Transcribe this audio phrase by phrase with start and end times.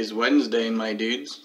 [0.00, 1.40] Today's Wednesday, my dudes.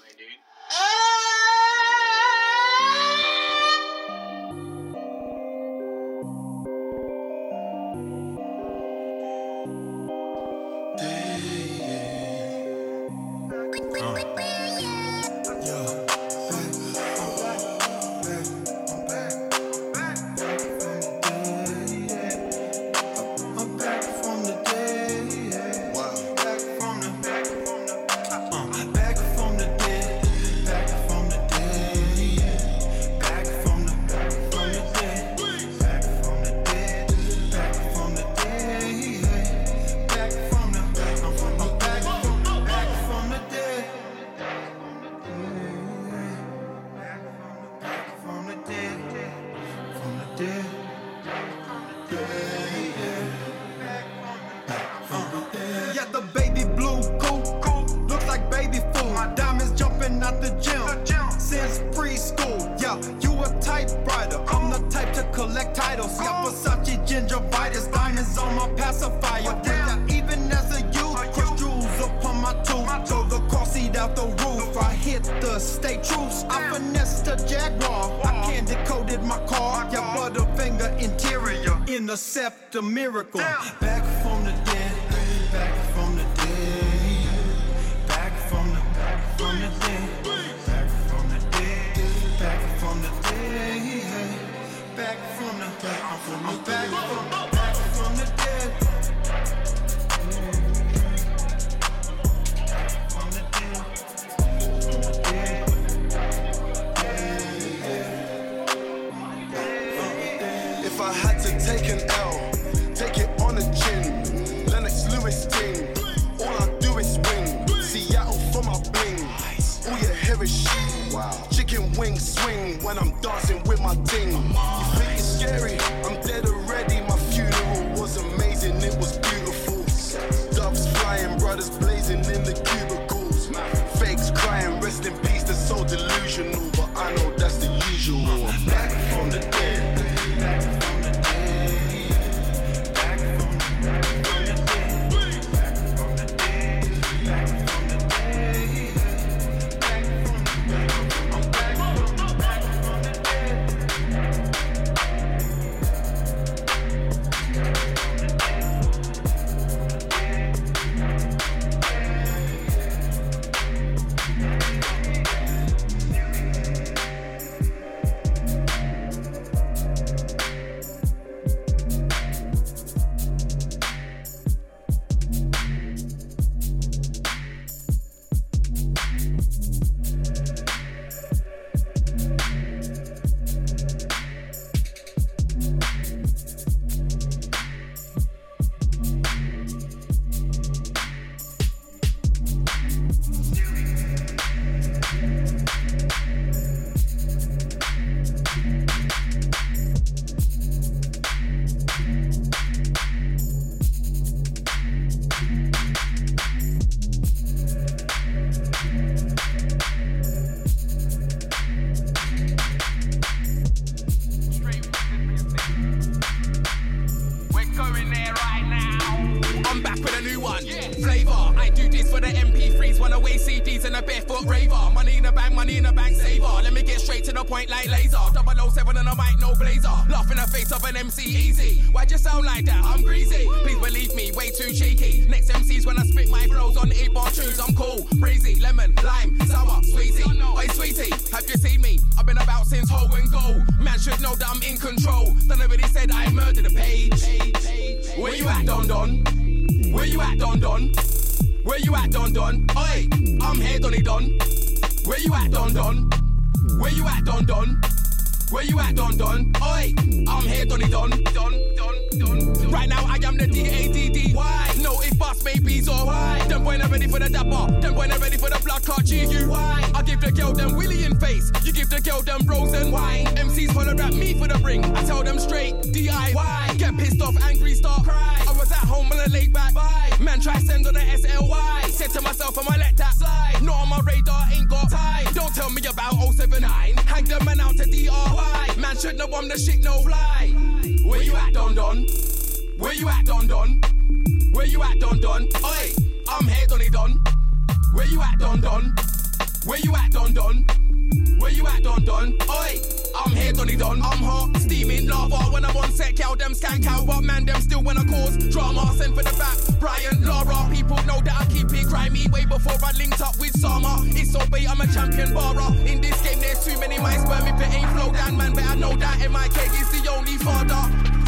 [309.79, 310.67] Brian, Laura.
[310.71, 314.01] People know that I keep it grimy way before I linked up with Sama.
[314.15, 315.71] It's so bait, I'm a champion barra.
[315.85, 317.47] In this game, there's too many mice, sperm.
[317.47, 320.81] If it ain't flow down, man, But I know that MIK is the only father.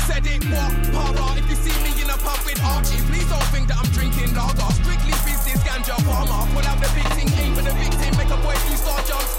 [0.07, 0.71] Said it, what?
[0.93, 1.37] Para.
[1.39, 4.35] If you see me in a pub with Archie, please don't think that I'm drinking
[4.35, 4.69] lager.
[4.79, 6.47] Strictly business, ganja farmer.
[6.53, 9.37] Pull out the big thing, aim for the victim, make a boy do star jumps.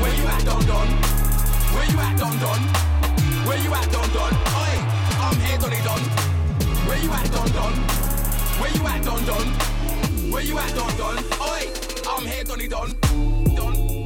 [0.00, 0.88] Where you at, Don Don?
[1.74, 2.60] Where you at, Don Don?
[3.46, 4.32] Where you at, Don Don?
[4.34, 4.74] Oi,
[5.22, 6.31] I'm here, Donny Don.
[6.92, 7.72] Where you at, Don Don?
[8.60, 9.46] Where you at, Don Don?
[10.30, 11.16] Where you at, Don Don?
[11.40, 11.72] Oi,
[12.06, 12.94] I'm here, Donny Don.
[13.56, 14.01] Don,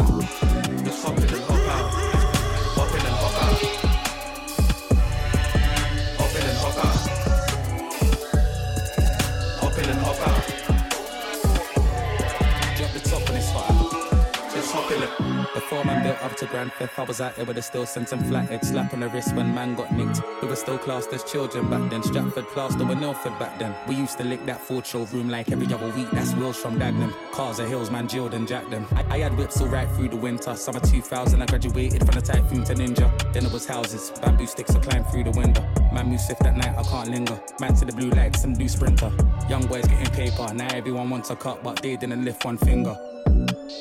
[0.00, 1.90] Just hop in and hop out.
[2.74, 3.89] Hop in and hop out.
[15.72, 17.86] And Before man built up to grand theft, I was out there with a still
[17.86, 20.20] sent some flathead slap on the wrist when man got nicked.
[20.42, 22.02] We were still classed as children back then.
[22.02, 23.74] Stratford plaster with Milford back then.
[23.86, 26.10] We used to lick that Ford showroom like every other week.
[26.10, 27.12] That's wheels from Dagenham.
[27.32, 28.86] Cars are hills, man, Jilled and jacked them.
[28.96, 30.56] I, I had whips all right through the winter.
[30.56, 33.32] Summer 2000, I graduated from the typhoon to ninja.
[33.32, 35.62] Then it was houses, bamboo sticks, I climbed through the window.
[35.92, 37.40] Man move swift at night, I can't linger.
[37.60, 39.12] Man to the blue lights, some do sprinter.
[39.48, 42.96] Young boys getting paper, now everyone wants a cut, but they didn't lift one finger.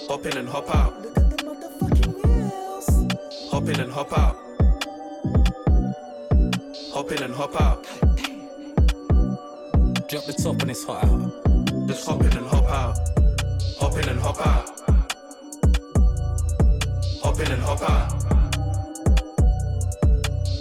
[0.08, 1.29] hop in and hop out.
[3.52, 4.36] Hop in and hop out.
[6.94, 7.84] Hop in and hop out.
[10.10, 11.32] Drop the top and it's hot out.
[11.88, 12.98] Just hop in and hop out.
[13.80, 14.70] Hop in and hop out.
[17.24, 18.24] Hop in and hop out.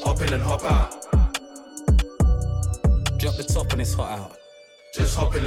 [0.04, 0.90] Hop in and hop out.
[3.18, 4.47] Drop the top and it's hot out.
[4.98, 5.44] Just hop in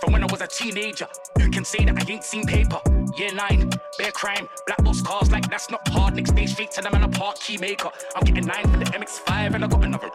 [0.00, 1.08] From when I was a teenager,
[1.40, 2.80] who can say that I ain't seen paper?
[3.16, 3.68] Year nine,
[3.98, 6.14] bare crime, black box cars like that's not hard.
[6.14, 7.90] Next day straight to them and a park key maker.
[8.14, 10.10] I'm getting nine for the MX5 and I got another.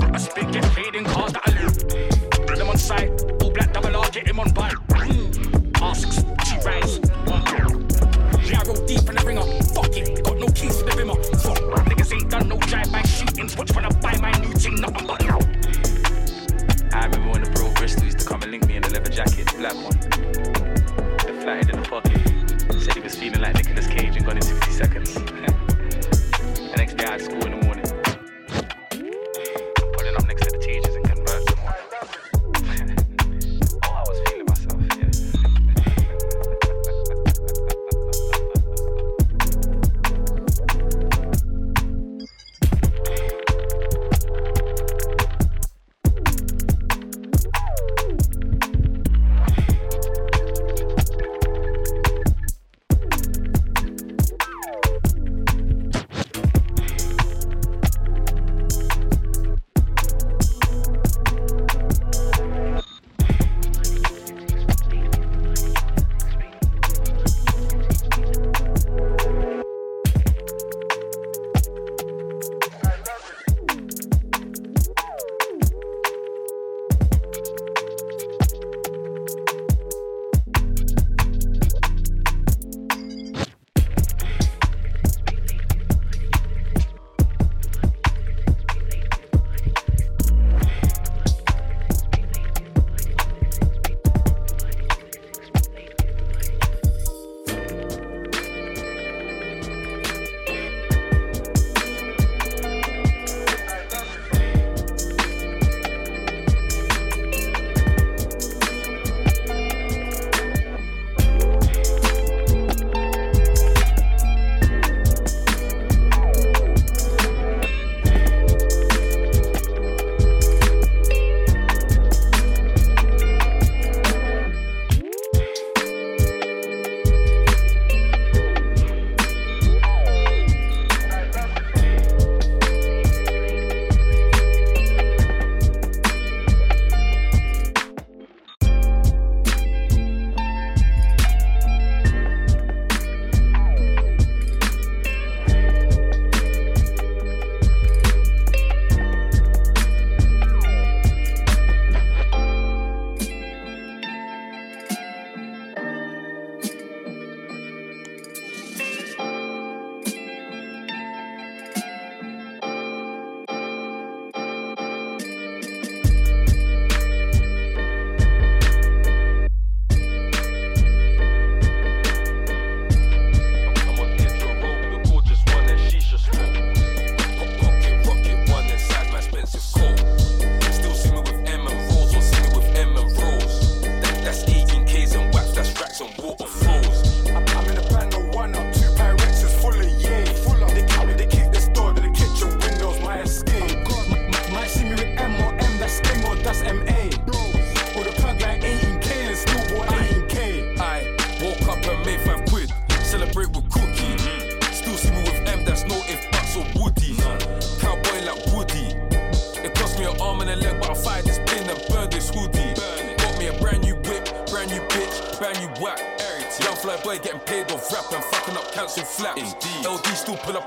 [0.00, 2.46] I spit get paid in cars that I.
[2.46, 3.10] Put them on site,
[3.42, 4.72] all black double R, get him on bike.
[5.82, 6.98] Asks, two rides.
[8.48, 9.42] Yeah, I roll deep in the ringer.
[9.74, 11.16] Fuck it, got no keys to the rimmer.
[11.44, 13.54] Fuck, niggas ain't done no drive-by shootings.
[13.58, 15.22] Watch when I buy my new thing, nothing but
[16.94, 19.10] I remember when the bro Bristol used to come and link me in the leather
[19.10, 19.98] jacket, black one.
[21.24, 22.20] The flatted in the pocket.
[22.82, 25.14] Said he was feeling like Nicolas Cage and gone in 60 seconds.
[25.14, 27.91] the next day I had school in the morning.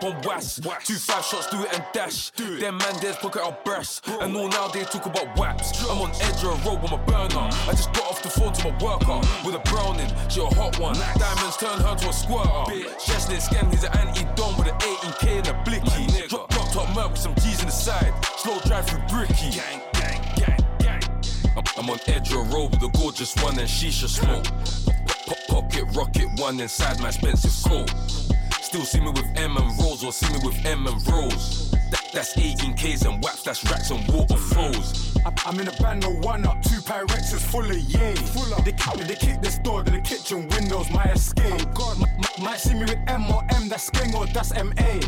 [0.05, 0.59] Up on wax.
[0.83, 2.31] Two five shots, do it and dash.
[2.31, 2.59] Do it.
[2.59, 4.01] Them man there's pocket out brass.
[4.21, 5.87] And all now they talk about waps.
[5.89, 7.49] I'm on edge of a road with my burner.
[7.67, 10.11] I just got off the phone to my worker with a browning.
[10.29, 10.95] She a hot one.
[11.17, 12.89] Diamonds turn her to a squirter.
[12.99, 16.27] Cheslin scam, he's an anti-don with an 18k and a blicky.
[16.27, 18.13] Drop, drop top murk with some G's in the side.
[18.37, 19.51] Slow drive through bricky.
[19.51, 21.01] Gang, gang, gang, gang.
[21.77, 24.45] I'm, on edge of a road with a gorgeous one and shisha smoke.
[25.25, 28.24] Pop, pocket rocket one inside my expensive coat.
[28.75, 31.73] Still see me with M and Rose or see me with M and Rose.
[32.15, 35.17] That, that's 18Ks and waps, that's racks and waterfalls.
[35.45, 38.15] I'm in a band, no one up, two Pyrexes full of yay.
[38.15, 38.63] Full of.
[38.63, 41.51] They, kick- they kick this door to the kitchen windows, my escape.
[41.51, 42.07] Oh God, m-
[42.37, 44.99] m- might see me with M or M, that's Skeng or that's MA.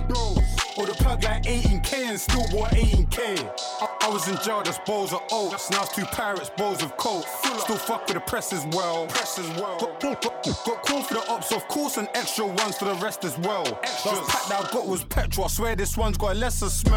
[0.77, 3.51] Or the plug like 18K and still bought 18K.
[3.81, 5.69] I, I was in jail, that's bowls of oats.
[5.71, 7.25] Now it's two pirates, bowls of coke.
[7.27, 9.07] Still fuck with the press as well.
[9.07, 9.77] Press as well.
[9.79, 10.43] Got, got, got,
[10.85, 13.63] got for the ops, of course, and extra ones for the rest as well.
[13.63, 15.45] Last pack that I got was petrol.
[15.45, 16.96] I swear this one's got a lesser smell.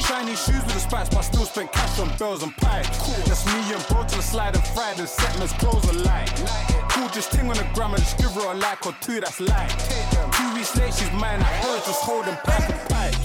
[0.00, 2.88] Shiny shoes with the spikes, but I still spent cash on bells and pipes.
[3.28, 6.28] That's me and bro to the slide and fried and set man's clothes alike.
[6.90, 9.38] Cool, just ting on the gram and just give her a like or two, that's
[9.38, 9.70] light.
[10.34, 11.38] Two weeks late, she's mine.
[11.38, 13.22] I heard just holding pipe and pipes.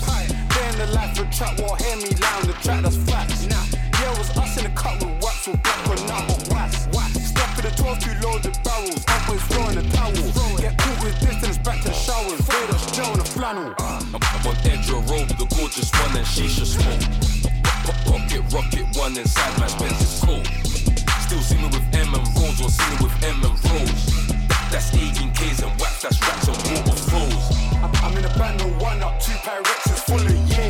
[0.53, 3.47] Day in the life of trap, won't hear me on the track, that's facts.
[3.49, 6.85] Yeah, it was us in the cut with wax or black or not, but wax.
[7.17, 9.01] Step to the 12, two loads of barrels.
[9.09, 10.13] Always throwing the towel.
[10.61, 12.39] Get caught with distance back to the showers.
[12.47, 13.84] Raiders, gel and a flannel.
[15.65, 17.01] Gorgeous one and shisha smoke.
[17.85, 20.45] Pop, pocket rocket one inside my expensive coat.
[21.25, 24.05] Still see me with M and Rose or see me with M and Rose.
[24.69, 27.45] That's 18Ks and wax, that's racks and waterfalls.
[28.03, 30.69] I'm in a band, no one up, two Pyrexes full of yay.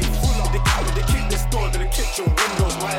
[0.54, 0.62] They,
[0.96, 2.96] they kick this door to the kitchen windows, my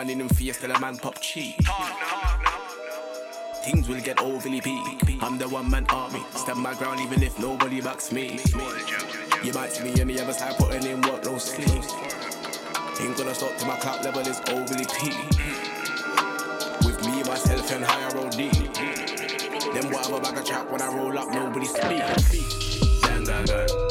[0.00, 1.58] man in them face till a man pop cheek.
[3.64, 5.22] Things will get overly peak.
[5.22, 6.22] I'm the one man army.
[6.34, 8.40] Stand my ground even if nobody backs me.
[9.44, 11.84] You might see me on the other side putting in work, no sleep.
[13.00, 15.20] Ain't gonna stop till my clap level is overly peak.
[16.86, 18.38] With me, myself, and higher OD.
[19.74, 23.02] Then whatever bag of chat when I roll up, nobody speak.
[23.02, 23.89] Dang, dang, dang.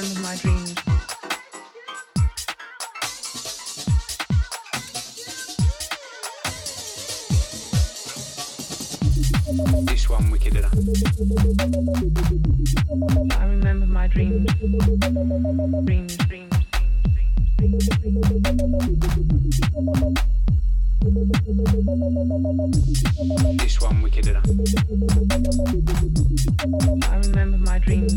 [0.00, 0.74] remember my dreams.
[9.86, 10.68] This one wickeder.
[13.34, 14.46] I remember my dreams.
[14.46, 15.18] Dreams, dreams,
[15.84, 16.18] dreams, dreams.
[23.58, 24.40] This one wickeder.
[27.08, 28.16] I remember my dreams.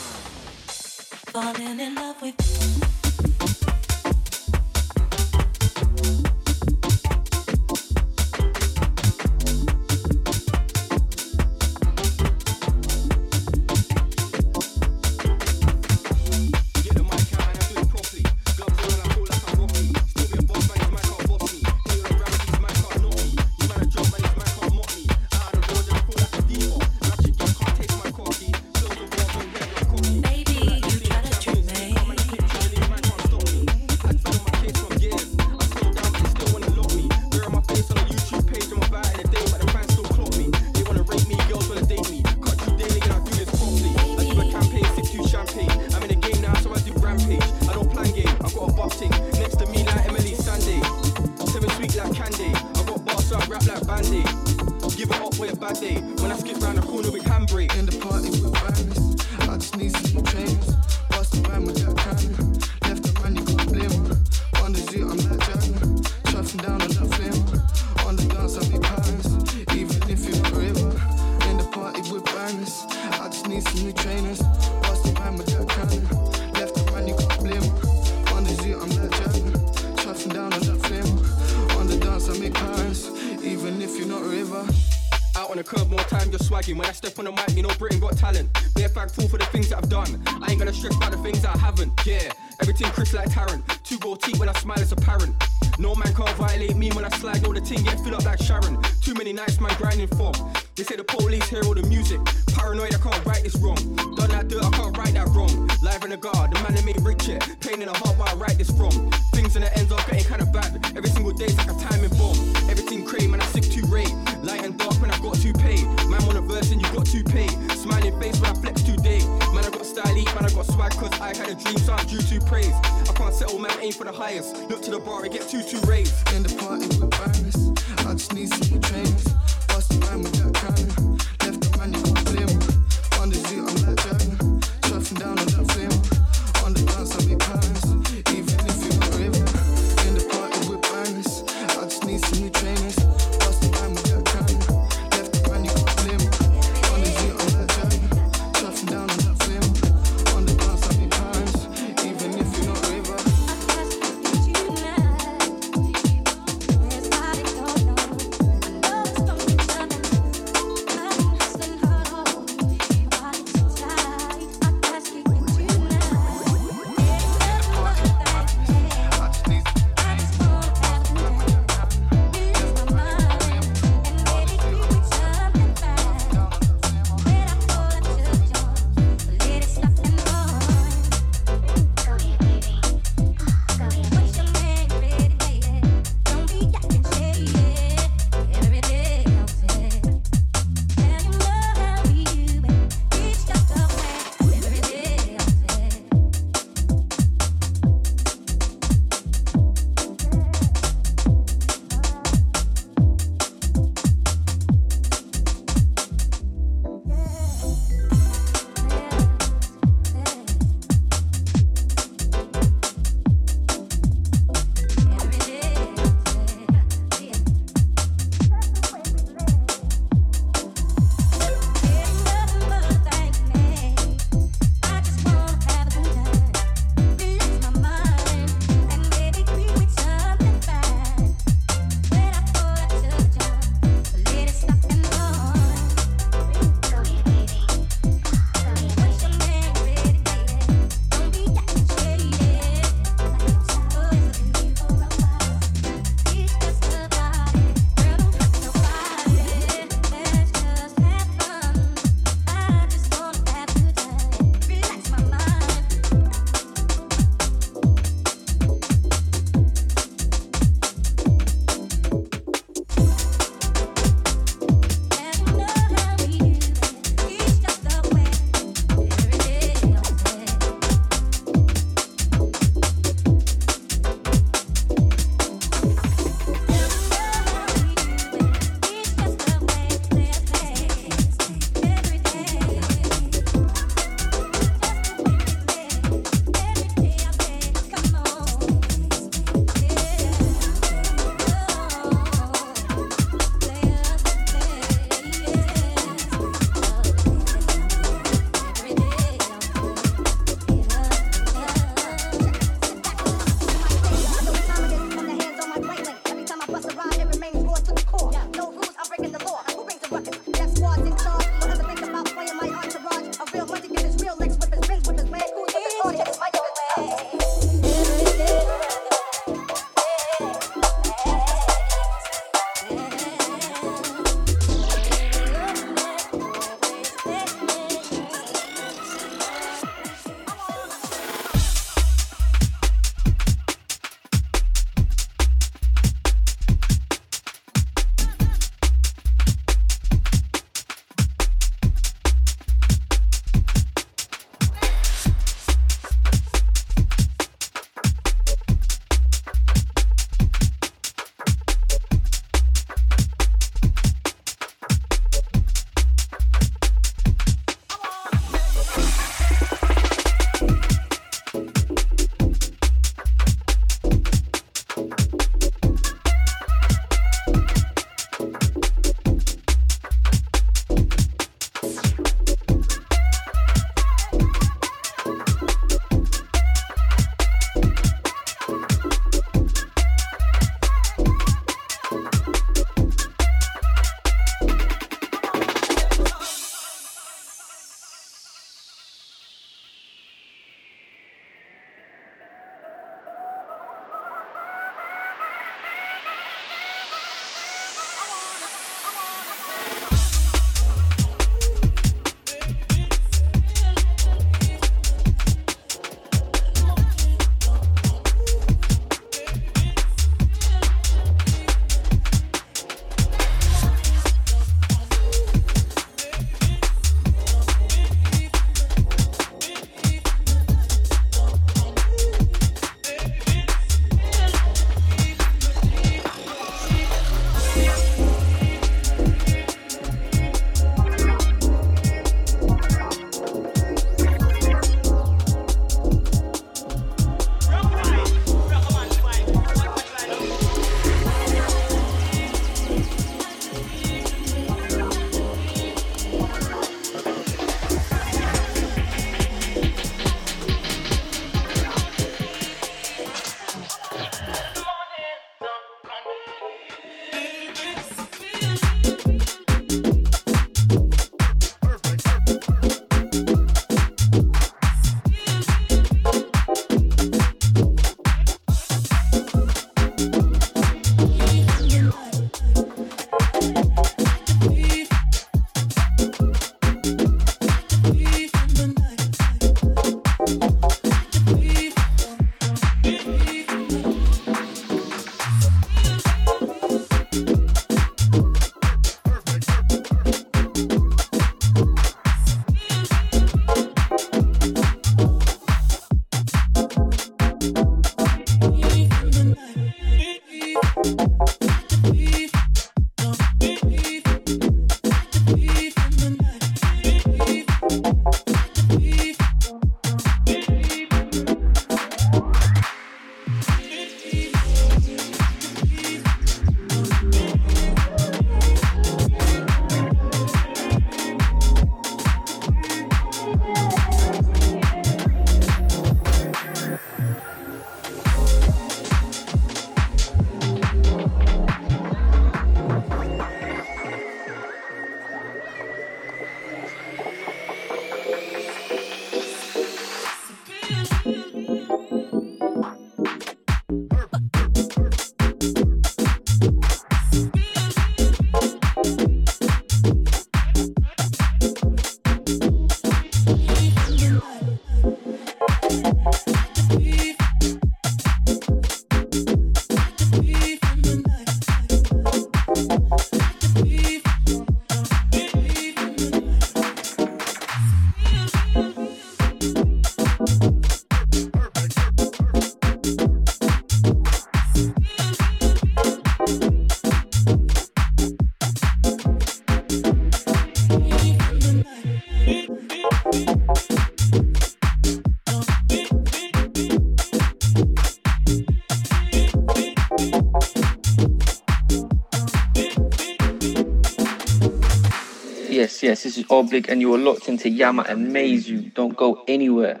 [596.06, 598.70] Yes, yes, this is Oblique, and you are locked into Yama and Maze.
[598.70, 600.00] You don't go anywhere.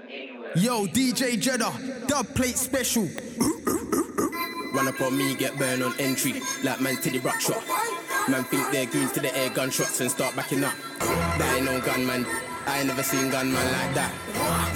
[0.54, 1.74] Yo, DJ Jeddah,
[2.06, 3.08] dub plate special.
[4.72, 7.60] Run up on me, get burned on entry, like man to the rock shot.
[8.28, 10.74] Man think they're goons to the air gunshots and start backing up.
[11.00, 12.24] That ain't no gunman.
[12.66, 14.14] I ain't never seen gunman like that.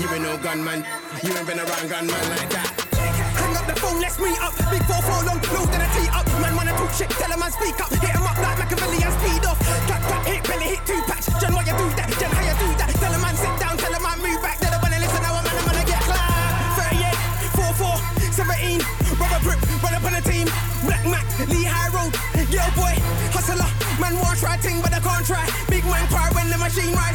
[0.00, 0.84] You ain't no gunman.
[1.22, 2.90] You ain't been around gunman like that.
[3.38, 4.50] Hang up the phone, let's meet up.
[4.66, 6.26] Big four, four long, load than a tee up.
[6.42, 7.90] Man wanna talk shit, tell him man speak up.
[7.94, 9.58] Hit him up like Machiavelli and speed off.
[9.86, 11.19] Clap, clap, hit belly, hit two packs.
[11.40, 12.12] Jen, why you do that?
[12.20, 12.92] Jen, how you do that?
[13.00, 14.60] Tell him man sit down, tell him man move back.
[14.60, 16.92] Don't wanna listen, now I'm man, I'm gonna get clapped.
[16.92, 17.16] 38,
[17.56, 17.96] 4, 4,
[18.28, 18.84] 17.
[19.16, 20.46] Rubber grip, run up on the team.
[20.84, 22.12] Black Mac, Lee High Road.
[22.52, 22.92] Yo boy,
[23.32, 23.64] hustler.
[23.96, 25.48] Man want try ting, but I can't try.
[25.72, 27.09] Big man cry when the machine rides.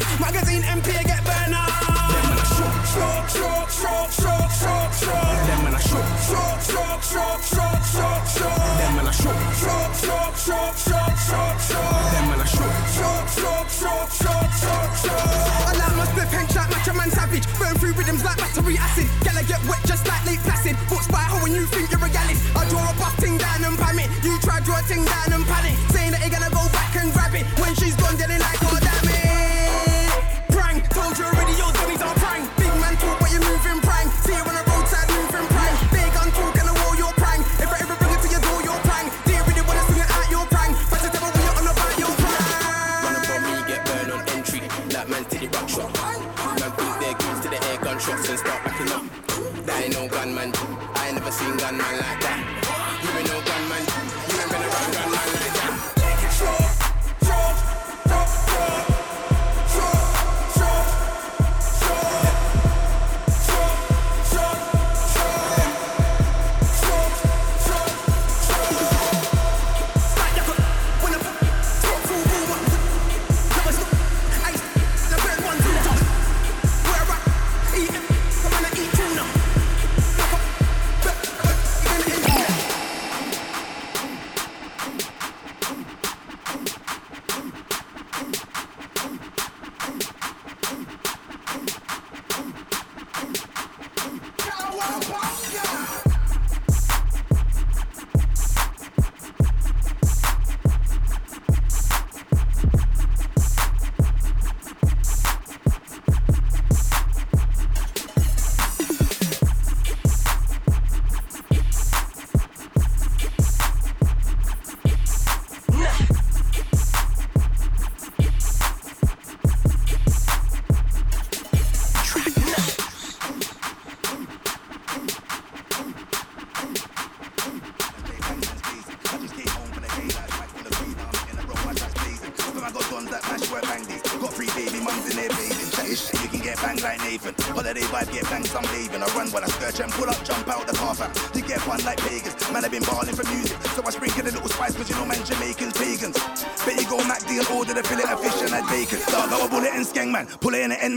[19.46, 20.76] Get wet just like Lake Placid.
[20.90, 22.36] Books by how when you think you're a galley.
[22.58, 24.10] I draw a buff ting down and pam it.
[24.22, 25.74] You try draw a ting down and pan it.
[25.94, 27.46] Saying that you're gonna go back and grab it.
[27.62, 30.10] When she's gone, then like, oh damn it.
[30.50, 32.42] Prang, told you already, your dummies are prang.
[32.58, 34.06] Big man talk, but you're moving prang.
[34.26, 35.74] See you on the roadside moving prang.
[35.94, 37.40] Big gun talk and the wall, your prang.
[37.62, 39.06] If I ever bring it to your door, your prang.
[39.24, 40.74] Do you really wanna swing it out your prang?
[40.90, 42.42] But the devil when you're on the bar, your prang.
[43.04, 46.05] Run up on me, get burned on entry, That man to the rock shot.
[51.80, 52.25] Ain't never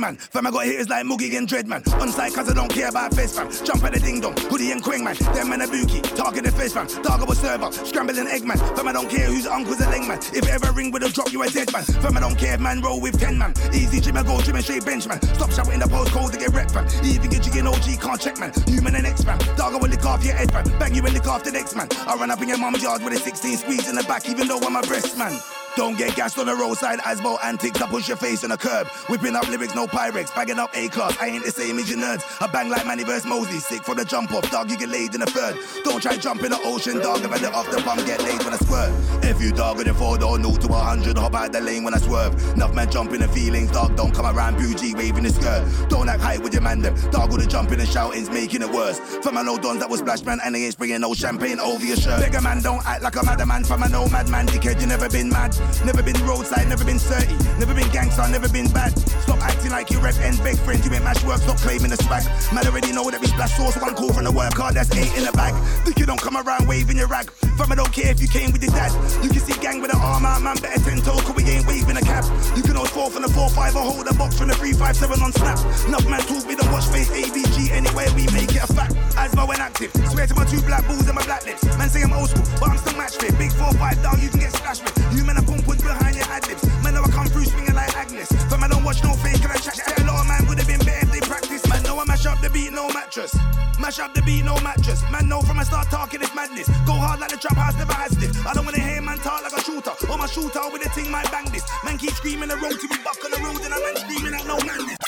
[0.09, 0.17] man.
[0.17, 1.83] Fam, I got hitters like Moogie and Dread man.
[1.99, 3.49] On site, cause I don't care about face fam.
[3.65, 4.35] Jump at the ding dong.
[4.49, 5.15] Hoodie and Quang man.
[5.33, 6.01] Them man a bookie.
[6.01, 6.87] Target the face fam.
[7.05, 7.71] I was server.
[7.71, 8.57] Scrambling egg man.
[8.57, 10.19] Fam, I don't care whose uncle's a leg man.
[10.33, 11.83] If ever ring with a drop, you a dead man.
[11.83, 13.53] Fam, I don't care man roll with 10 man.
[13.73, 15.21] Easy gym and go gym and straight bench man.
[15.35, 16.85] Stop shouting the postcode to get rep fam.
[17.03, 18.51] Even get you in OG, can't check man.
[18.67, 19.39] Human and X fam.
[19.59, 20.65] I will lick off your head fam.
[20.79, 21.87] Bang you and lick off the next man.
[22.07, 24.47] I run up in your mum's yard with a 16 squeeze in the back, even
[24.47, 25.37] though I'm a breast man.
[25.79, 27.81] Don't get gassed on the roadside, Asbo antics.
[27.81, 28.85] I push your face on a curb.
[29.07, 30.35] Whipping up lyrics, no Pyrex.
[30.35, 31.15] Bagging up A class.
[31.21, 32.21] I ain't the same as your nerds.
[32.41, 33.25] I bang like Manny vs.
[33.25, 33.59] Mosley.
[33.59, 34.69] Sick for the jump off, dog.
[34.69, 35.55] You get laid in the third.
[35.85, 37.23] Don't try jump in the ocean, dog.
[37.23, 39.23] If I let off the pump, get laid when I squirt.
[39.23, 41.85] If you dog with a four door, no to a hundred, hop out the lane
[41.85, 42.33] when I swerve.
[42.55, 43.95] Enough man jump in the feelings, dog.
[43.95, 45.63] Don't come around bougie waving the skirt.
[45.87, 46.93] Don't act high with your man them.
[47.09, 48.99] Dog with the jumping and shouting's making it worse.
[49.23, 51.85] For my no dons that was splash man and they ain't spraying no champagne over
[51.85, 52.19] your shirt.
[52.21, 53.63] Bigger man, don't act like a madman.
[53.63, 55.55] For my no madman, dickhead, you never been mad.
[55.85, 57.59] Never been roadside, never been 30.
[57.59, 58.97] Never been gangster, never been bad.
[59.23, 60.85] Stop acting like you rep and beg friends.
[60.85, 62.23] You ain't mash work, stop claiming the swag.
[62.53, 63.77] Man already know that we splash sauce.
[63.77, 65.53] One call from the work hard, that's eight in the bag.
[65.85, 67.31] Think you don't come around waving your rag.
[67.59, 68.91] Fam, I don't care if you came with your dad.
[69.23, 70.55] You can see gang with an arm out, man.
[70.57, 72.23] Better 10 toes, cause we ain't waving a cap.
[72.55, 75.31] You can hold four from the 4-5 or hold a box from the 3-5-7 on
[75.33, 75.59] snap.
[75.87, 78.95] Enough man talk, we don't watch face ABG anyway, we make it a fact.
[79.17, 79.91] Asthma when active.
[80.11, 81.63] Swear to my two black balls and my black lips.
[81.77, 83.37] Man say I'm old school, but I'm still match fit.
[83.37, 84.95] Big 4-5 down, you can get splashed with.
[85.15, 86.63] You men are pump with behind your ad libs.
[86.83, 88.29] Man, know I come through swinging like Agnes.
[88.49, 89.81] Fam, I don't watch no fake, and I chat.
[89.97, 91.65] A lot of man would have been better if they practice.
[91.67, 93.33] Man, know I mash up the beat, no mattress.
[93.79, 95.01] Mash up the beat, no mattress.
[95.11, 96.69] Man, know from I start talking, it's madness.
[96.85, 98.31] Go hard like the trap house never has this.
[98.45, 99.93] I don't wanna hear man talk like a shooter.
[100.09, 101.65] Or my shooter with a ting might bang this.
[101.83, 104.45] Man keep screaming the road to be buck on the road, and I'm screaming at
[104.45, 104.98] no madness.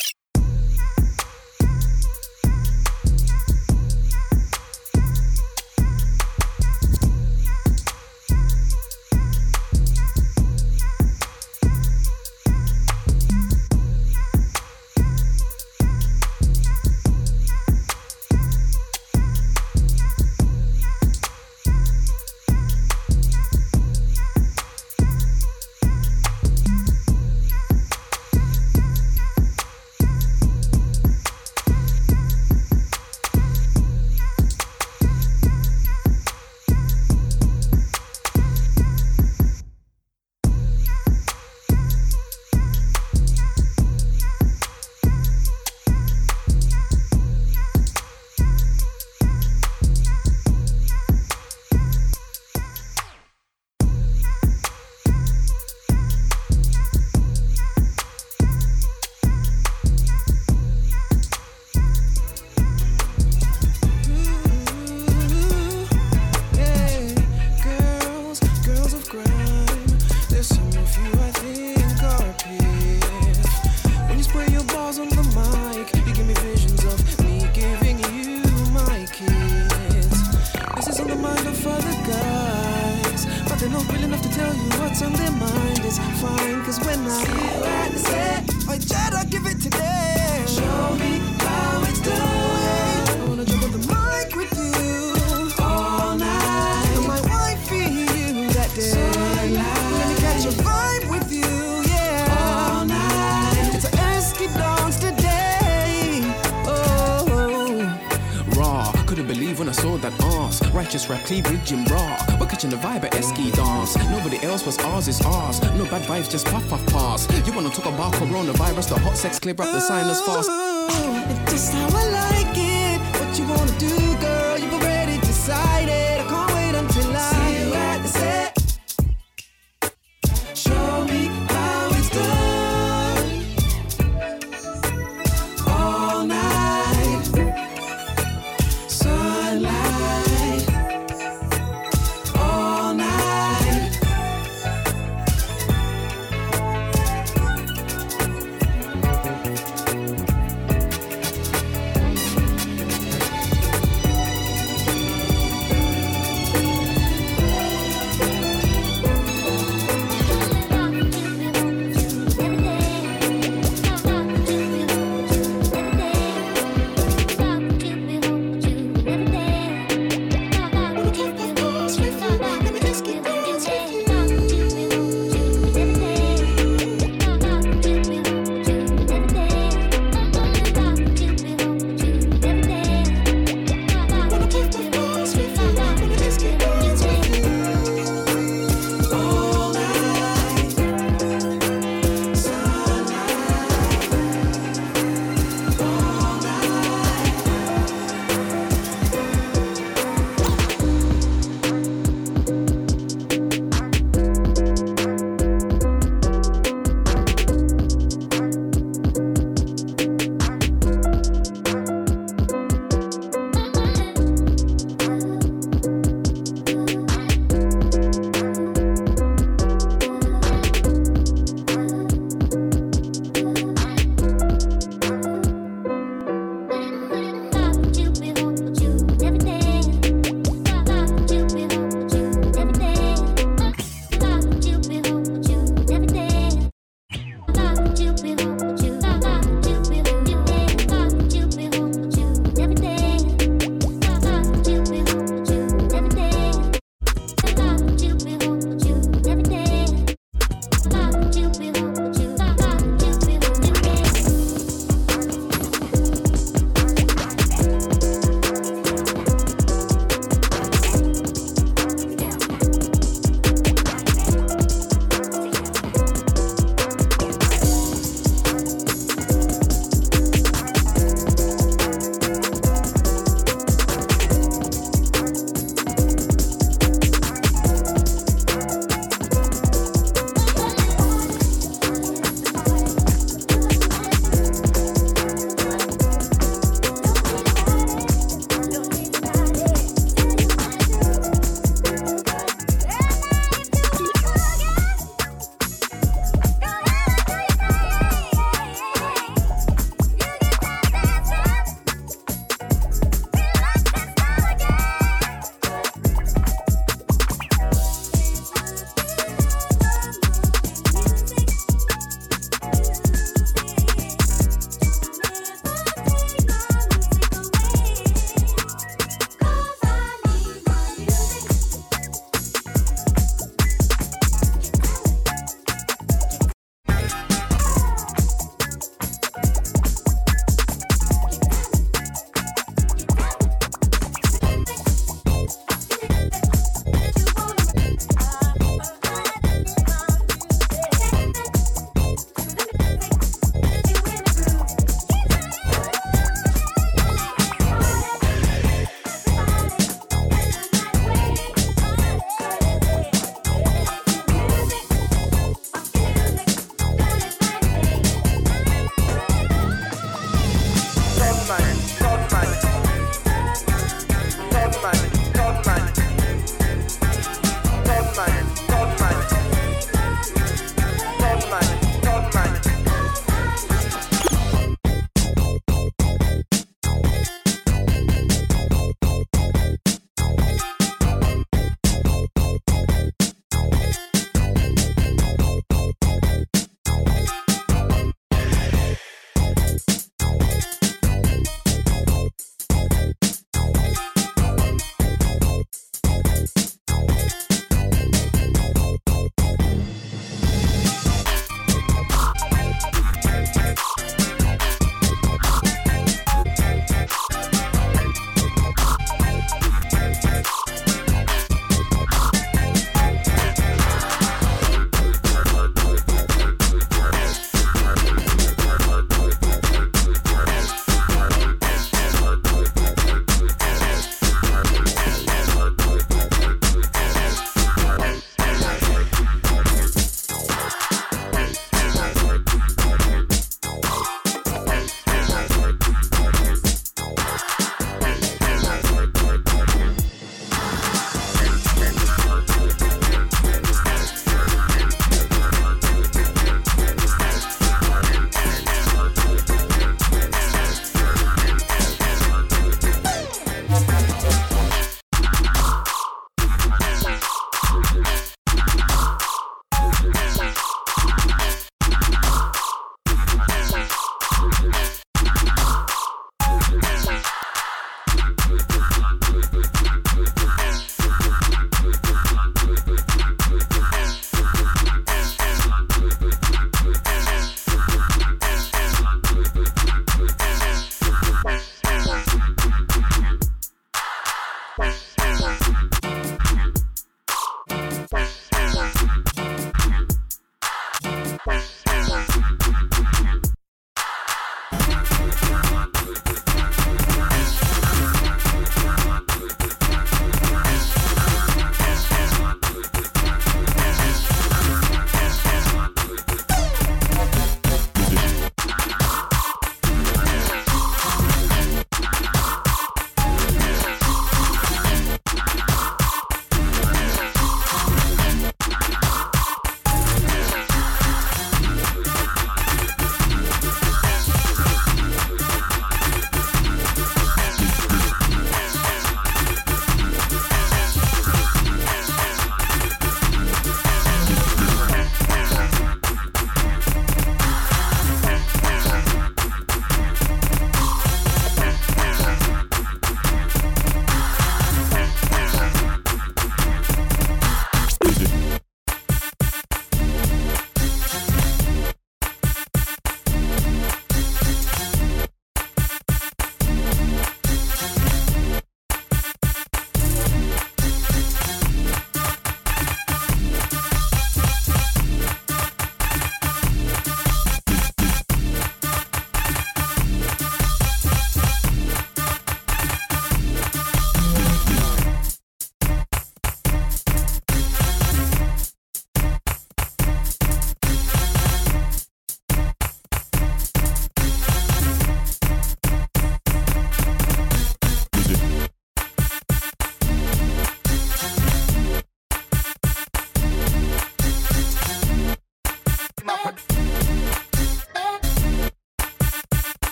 [109.62, 110.58] When I saw that ass.
[110.74, 112.18] Righteous rap cleavage in raw.
[112.40, 113.96] We're catching the vibe at Esky dance.
[114.10, 115.62] Nobody else was ours is ours.
[115.78, 117.28] No bad vibes, just puff puff pass.
[117.46, 118.90] You wanna talk about coronavirus?
[118.90, 120.50] The hot sex clear up the sinus fast.
[120.50, 122.41] Ooh, it's just how I like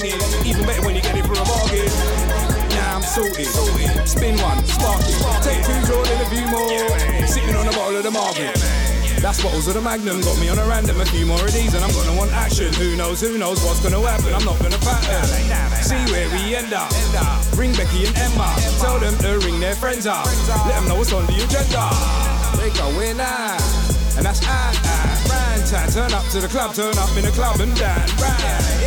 [0.00, 0.46] banging.
[0.46, 1.88] Even better when you get it for a bargain.
[2.70, 3.46] Now I'm sorted.
[4.08, 5.18] Spin one, spark it.
[5.44, 7.26] Take two, draw in a few more.
[7.26, 8.56] Sitting on a bottle of the Margaret.
[9.20, 11.74] That's bottles of the Magnum, got me on a random, a few more of these,
[11.74, 12.72] and I'm gonna want action.
[12.74, 14.32] Who knows, who knows what's gonna happen?
[14.32, 15.28] I'm not gonna pattern.
[15.84, 16.90] See where we end up.
[17.54, 18.48] Ring Becky and Emma,
[18.80, 20.24] tell them to ring their friends up.
[20.24, 21.84] Let them know what's on the agenda.
[22.56, 23.60] They going now,
[24.16, 24.72] and that's Ann,
[25.28, 25.92] Rantan.
[25.92, 28.79] Turn up to the club, turn up in the club and Dan, Ran.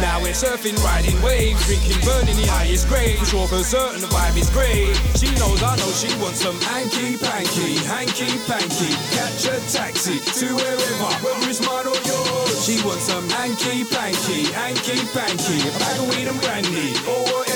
[0.00, 3.18] Now we're surfing, riding waves, drinking, burning the highest grade.
[3.28, 4.96] Sure, for certain, the vibe is great.
[5.20, 8.96] She knows, I know she wants some hanky panky, hanky panky.
[9.12, 12.64] Catch a taxi to wherever, whether it's mine or yours.
[12.64, 15.60] She wants some hanky panky, hanky panky.
[15.68, 17.49] A bag of weed and brandy, or whatever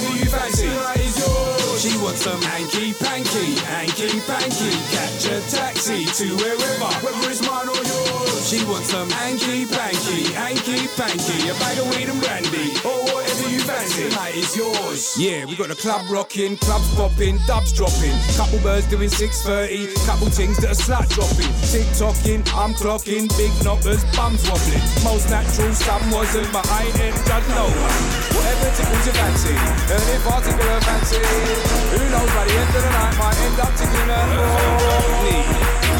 [1.84, 4.72] She wants some hanky panky, hanky panky.
[4.88, 8.48] Catch a taxi to wherever, whether it's mine or yours.
[8.48, 11.44] She wants some hanky panky, hanky panky.
[11.44, 14.08] A bag of weed and brandy, or whatever you fancy.
[14.16, 15.12] Night is yours.
[15.18, 18.16] Yeah, we got the club rocking, clubs popping, dubs dropping.
[18.32, 21.52] Couple birds doing 630, couple things that are slut dropping.
[21.68, 24.80] Tick tocking, I'm clocking, big knockers, bums wobbling.
[25.04, 28.00] Most natural, some wasn't, but I ain't judge no one.
[28.32, 32.72] Whatever tickles your fancy, and if I tickle her fancy, who knows by the end
[32.74, 35.44] of the night might end up tickling her oh, knee.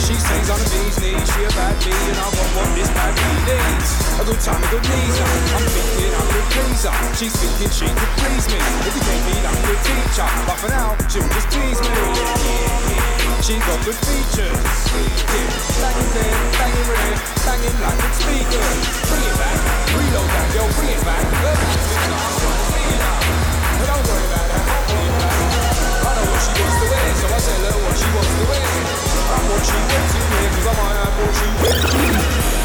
[0.04, 2.90] She sings on a bee's knees, she a bad bee, and I got what this
[2.92, 3.88] bad bee needs.
[4.20, 5.28] A good time, a good kneeser.
[5.54, 6.94] I'm thinking I could please her.
[7.16, 8.60] She's thinking she could please me.
[8.84, 10.28] If you take me, I'm good teacher.
[10.44, 11.94] But for now, she'll just tease me.
[13.44, 14.56] She's got good features.
[14.92, 15.84] Yeah.
[15.84, 18.78] Banging there, banging red, banging like good speakers.
[19.08, 19.58] Bring it back,
[19.92, 21.24] reload that girl, bring it back.
[22.72, 22.94] See.
[23.78, 24.53] But don't worry about that,
[26.44, 28.68] she wants to wear, so I tell her what she wants to wear.
[29.32, 32.63] I'm what she wants to wear, cause I might have what she wants.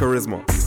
[0.00, 0.59] charisma.